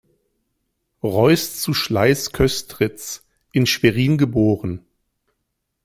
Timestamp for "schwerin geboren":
3.67-4.83